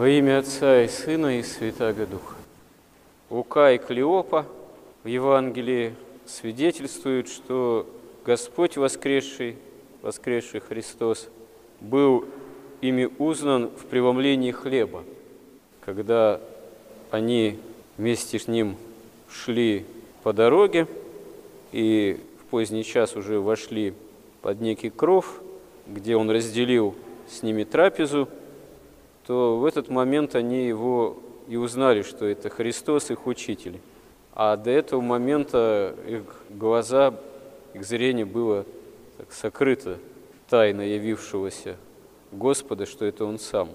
[0.00, 2.34] Во имя Отца и Сына и Святаго Духа.
[3.28, 4.46] Лука и Клеопа
[5.04, 7.86] в Евангелии свидетельствуют, что
[8.24, 9.58] Господь воскресший,
[10.00, 11.28] воскресший Христос,
[11.82, 12.24] был
[12.80, 15.04] ими узнан в преломлении хлеба,
[15.84, 16.40] когда
[17.10, 17.58] они
[17.98, 18.76] вместе с ним
[19.30, 19.84] шли
[20.22, 20.86] по дороге
[21.72, 23.92] и в поздний час уже вошли
[24.40, 25.42] под некий кров,
[25.86, 26.94] где он разделил
[27.28, 28.30] с ними трапезу,
[29.26, 31.18] то в этот момент они его
[31.48, 33.80] и узнали, что это Христос, их учитель.
[34.34, 37.14] А до этого момента их глаза,
[37.74, 38.64] их зрение было
[39.18, 39.98] так сокрыто
[40.48, 41.76] тайно явившегося
[42.32, 43.70] Господа, что это Он Сам.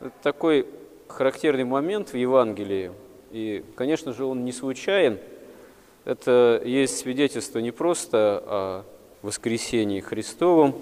[0.00, 0.66] Это такой
[1.08, 2.92] характерный момент в Евангелии,
[3.30, 5.18] и, конечно же, он не случайен.
[6.04, 8.84] Это есть свидетельство не просто о
[9.22, 10.74] воскресении Христовом,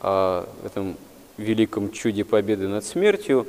[0.00, 0.96] о этом
[1.40, 3.46] великом чуде победы над смертью,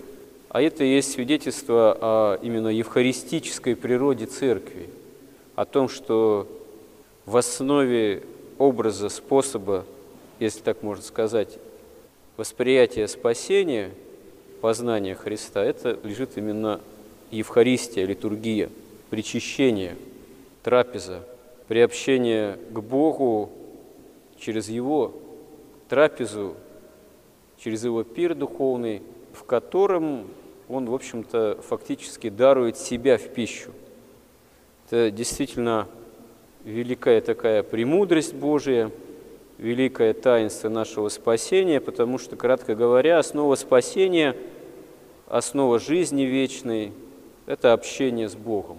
[0.50, 4.90] а это есть свидетельство о именно евхаристической природе Церкви,
[5.56, 6.48] о том, что
[7.26, 8.24] в основе
[8.58, 9.86] образа, способа,
[10.40, 11.58] если так можно сказать,
[12.38, 13.92] восприятия спасения,
[14.62, 16.80] познания Христа, это лежит именно
[17.30, 18.70] Евхаристия, литургия,
[19.10, 19.96] причащение,
[20.64, 21.24] трапеза,
[21.68, 23.50] приобщение к Богу
[24.38, 25.14] через Его
[25.88, 26.56] трапезу,
[27.64, 29.02] через Его пир духовный,
[29.34, 30.28] в котором
[30.68, 33.72] Он, в общем-то, фактически дарует себя в пищу.
[34.88, 35.88] Это действительно
[36.64, 38.92] великая такая премудрость Божия,
[39.58, 44.36] великое таинство нашего спасения, потому что, кратко говоря, основа спасения,
[45.28, 46.94] основа жизни вечной–
[47.46, 48.78] это общение с Богом.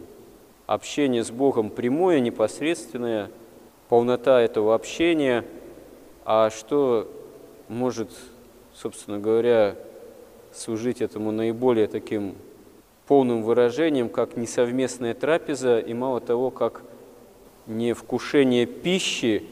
[0.67, 3.31] Общение с Богом прямое, непосредственное,
[3.89, 5.45] полнота этого общения.
[6.25, 7.09] А что
[7.69, 8.11] может,
[8.75, 9.77] собственно говоря,
[10.53, 12.35] служить этому наиболее таким
[13.07, 16.83] полным выражением, как несовместная трапеза, и мало того, как
[17.67, 19.45] не вкушение пищи,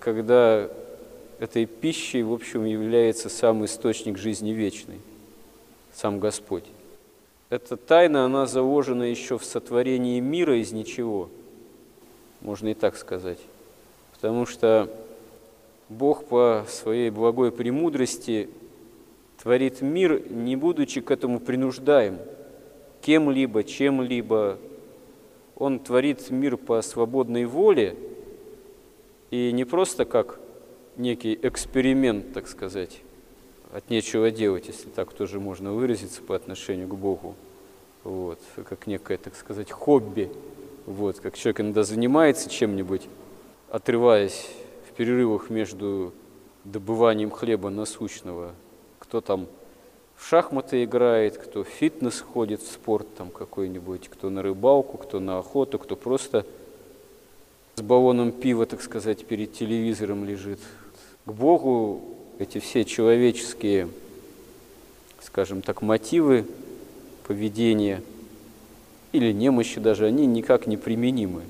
[0.00, 0.68] когда
[1.38, 5.00] этой пищей, в общем, является сам источник жизни вечной,
[5.92, 6.64] сам Господь.
[7.50, 11.28] Эта тайна, она заложена еще в сотворении мира из ничего,
[12.40, 13.38] можно и так сказать.
[14.12, 14.90] Потому что
[15.88, 18.48] Бог по своей благой премудрости
[19.42, 22.18] творит мир, не будучи к этому принуждаем
[23.02, 24.58] кем-либо, чем-либо.
[25.56, 27.96] Он творит мир по свободной воле,
[29.30, 30.40] и не просто как
[30.96, 33.02] некий эксперимент, так сказать,
[33.72, 37.34] от нечего делать, если так тоже можно выразиться по отношению к Богу.
[38.04, 40.30] Вот, как некое, так сказать, хобби.
[40.86, 43.02] Вот, как человек иногда занимается чем-нибудь,
[43.70, 44.50] отрываясь
[44.96, 46.12] перерывах между
[46.64, 48.52] добыванием хлеба насущного.
[48.98, 49.46] Кто там
[50.16, 55.20] в шахматы играет, кто в фитнес ходит, в спорт там какой-нибудь, кто на рыбалку, кто
[55.20, 56.46] на охоту, кто просто
[57.76, 60.60] с баллоном пива, так сказать, перед телевизором лежит.
[61.26, 62.02] К Богу
[62.38, 63.88] эти все человеческие,
[65.20, 66.46] скажем так, мотивы
[67.26, 68.02] поведения
[69.12, 71.42] или немощи даже, они никак не применимы.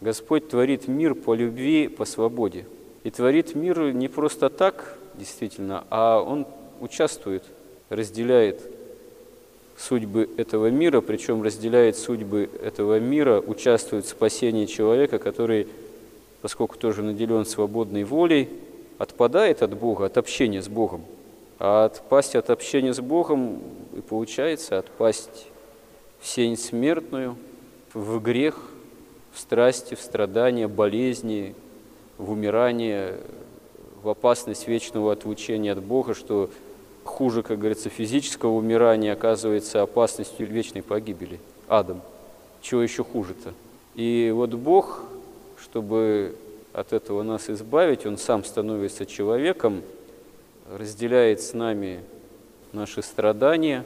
[0.00, 2.66] Господь творит мир по любви, по свободе.
[3.04, 6.46] И творит мир не просто так, действительно, а Он
[6.80, 7.44] участвует,
[7.88, 8.60] разделяет
[9.76, 15.68] судьбы этого мира, причем разделяет судьбы этого мира, участвует в спасении человека, который,
[16.42, 18.48] поскольку тоже наделен свободной волей,
[18.98, 21.04] отпадает от Бога, от общения с Богом.
[21.60, 23.60] А отпасть от общения с Богом
[23.96, 25.46] и получается отпасть
[26.20, 27.36] в сень смертную,
[27.94, 28.60] в грех,
[29.38, 31.54] в страсти, в страдания, болезни,
[32.18, 33.14] в умирание,
[34.02, 36.50] в опасность вечного отлучения от Бога, что
[37.04, 41.38] хуже, как говорится, физического умирания оказывается опасностью вечной погибели,
[41.68, 42.00] адом.
[42.62, 43.54] Чего еще хуже-то?
[43.94, 45.04] И вот Бог,
[45.62, 46.34] чтобы
[46.72, 49.82] от этого нас избавить, Он сам становится человеком,
[50.68, 52.00] разделяет с нами
[52.72, 53.84] наши страдания,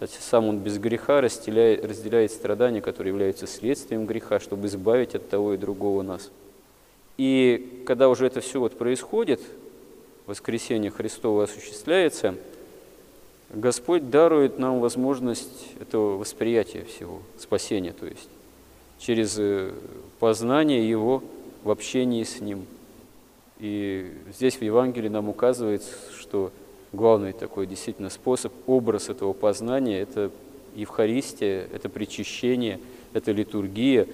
[0.00, 5.28] кстати, сам Он без греха разделяет, разделяет страдания, которые являются следствием греха, чтобы избавить от
[5.28, 6.30] того и другого нас.
[7.16, 9.40] И когда уже это все вот происходит,
[10.26, 12.36] воскресение Христово осуществляется,
[13.50, 18.28] Господь дарует нам возможность этого восприятия всего, спасения, то есть,
[19.00, 19.72] через э,
[20.20, 21.24] познание Его
[21.64, 22.66] в общении с Ним.
[23.58, 26.52] И здесь в Евангелии нам указывается, что
[26.92, 30.30] главный такой действительно способ, образ этого познания– это
[30.74, 32.80] Евхаристия, это причащение,
[33.12, 34.06] это литургия,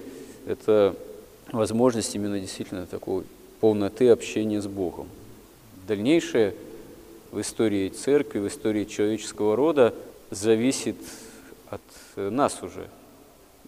[0.47, 0.95] это
[1.51, 3.23] возможность именно действительно такой
[3.59, 5.07] полноты общения с Богом.
[5.87, 6.55] Дальнейшее
[7.31, 9.93] в истории церкви, в истории человеческого рода
[10.31, 10.97] зависит
[11.69, 11.81] от
[12.15, 12.87] нас уже.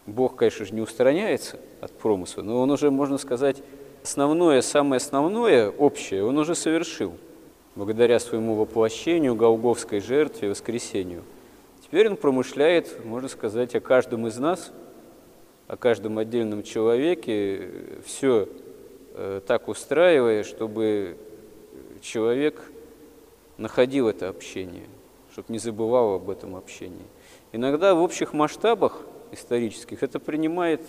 [0.06, 3.57] Бог, конечно же, не устраняется от промысла, но он уже, можно сказать,
[4.03, 7.13] основное, самое основное, общее, он уже совершил
[7.77, 11.24] благодаря своему воплощению, голговской жертве, воскресению.
[11.83, 14.71] Теперь он промышляет, можно сказать, о каждом из нас,
[15.68, 17.69] о каждом отдельном человеке,
[18.03, 18.50] все
[19.13, 21.18] э, так устраивая, чтобы
[22.01, 22.59] человек
[23.57, 24.88] находил это общение,
[25.31, 27.06] чтобы не забывал об этом общении.
[27.51, 30.81] Иногда в общих масштабах исторических это принимает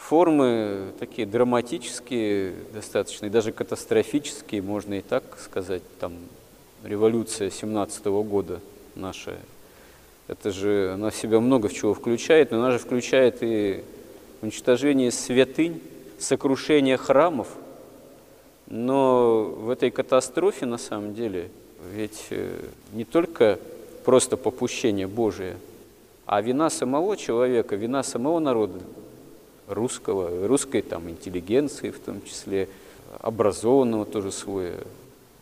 [0.00, 6.14] формы такие драматические достаточно, и даже катастрофические, можно и так сказать, там
[6.82, 8.60] революция 17 -го года
[8.94, 9.36] наша,
[10.26, 13.84] это же, она в себя много в чего включает, но она же включает и
[14.42, 15.80] уничтожение святынь,
[16.18, 17.48] сокрушение храмов,
[18.66, 21.50] но в этой катастрофе на самом деле
[21.94, 22.48] ведь э,
[22.92, 23.58] не только
[24.04, 25.56] просто попущение Божие,
[26.26, 28.78] а вина самого человека, вина самого народа,
[29.70, 32.68] русского, русской там интеллигенции в том числе,
[33.18, 34.74] образованного тоже свое.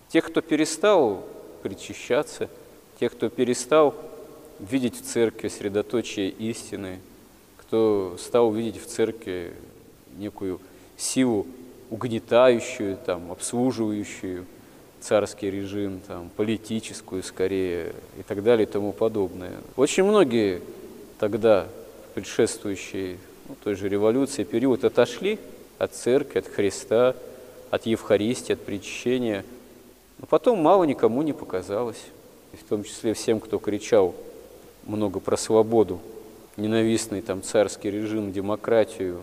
[0.08, 1.24] Тех, кто перестал
[1.62, 2.48] причащаться,
[2.98, 3.94] тех, кто перестал
[4.58, 7.00] видеть в церкви средоточие истины,
[7.58, 9.52] кто стал видеть в церкви
[10.16, 10.60] некую
[10.96, 11.46] силу
[11.90, 14.46] угнетающую, там, обслуживающую
[15.00, 19.52] царский режим, там, политическую скорее и так далее и тому подобное.
[19.76, 20.60] Очень многие
[21.18, 21.68] тогда
[22.14, 25.38] предшествующие ну, той же революции период отошли
[25.78, 27.16] от церкви, от Христа,
[27.70, 29.44] от Евхаристии, от причащения.
[30.18, 32.02] Но потом мало никому не показалось,
[32.52, 34.14] в том числе всем, кто кричал
[34.84, 36.00] много про свободу,
[36.56, 39.22] ненавистный там царский режим, демократию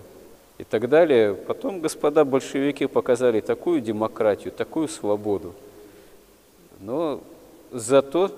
[0.57, 1.33] и так далее.
[1.33, 5.54] Потом господа большевики показали такую демократию, такую свободу.
[6.80, 7.21] Но
[7.71, 8.31] зато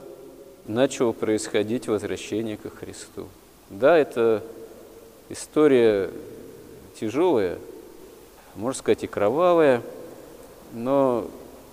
[0.65, 3.27] начало происходить возвращение ко Христу.
[3.69, 4.43] Да, это
[5.29, 6.09] история
[6.99, 7.57] тяжелая,
[8.55, 9.81] можно сказать, и кровавая,
[10.73, 11.27] но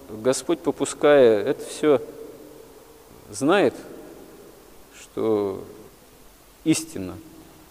[0.08, 2.00] Господь, попуская это все,
[3.30, 3.74] знает,
[5.00, 5.62] что
[6.64, 7.14] истина,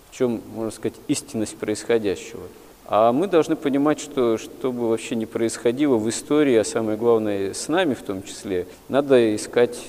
[0.09, 2.43] в чем, можно сказать, истинность происходящего.
[2.85, 7.53] А мы должны понимать, что что бы вообще ни происходило в истории, а самое главное
[7.53, 9.79] с нами в том числе, надо искать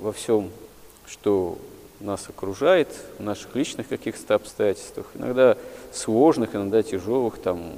[0.00, 0.50] во всем,
[1.06, 1.56] что
[2.02, 2.88] нас окружает,
[3.18, 5.56] в наших личных каких-то обстоятельствах, иногда
[5.92, 7.74] сложных, иногда тяжелых, там,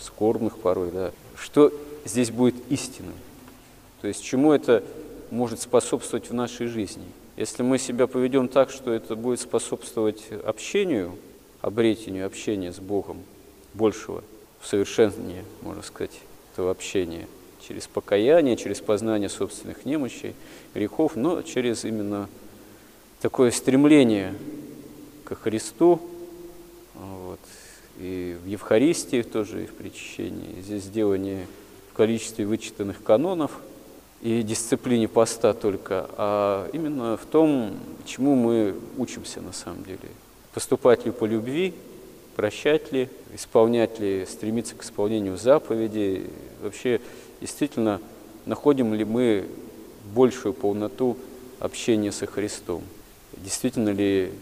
[0.00, 1.72] скорбных порой, да, что
[2.04, 3.14] здесь будет истинным.
[4.00, 4.82] То есть чему это
[5.30, 7.04] может способствовать в нашей жизни.
[7.36, 11.16] Если мы себя поведем так, что это будет способствовать общению,
[11.60, 13.22] обретению общения с Богом,
[13.74, 14.22] большего,
[14.60, 16.18] в совершенстве, можно сказать,
[16.52, 17.26] этого общения,
[17.66, 20.34] через покаяние, через познание собственных немощей,
[20.74, 22.28] грехов, но через именно
[23.20, 24.34] такое стремление
[25.24, 26.00] ко Христу,
[26.94, 27.40] вот,
[27.98, 30.60] и в Евхаристии тоже, и в причащении.
[30.60, 31.46] Здесь сделание
[31.90, 33.60] в количестве вычитанных канонов
[34.22, 39.98] и дисциплине поста только, а именно в том, чему мы учимся на самом деле.
[40.52, 41.74] Поступать ли по любви,
[42.34, 46.26] прощать ли, исполнять ли, стремиться к исполнению заповедей,
[46.62, 47.00] вообще
[47.40, 48.00] действительно
[48.44, 49.46] находим ли мы
[50.14, 51.16] большую полноту
[51.60, 52.82] общения со Христом.
[53.36, 54.32] Действительно ли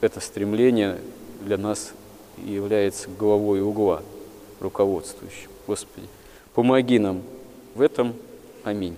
[0.00, 0.98] это стремление
[1.42, 1.92] для нас
[2.38, 4.02] является головой угла
[4.60, 5.50] руководствующим.
[5.66, 6.06] Господи,
[6.54, 7.22] помоги нам
[7.74, 8.14] в этом.
[8.64, 8.96] Аминь.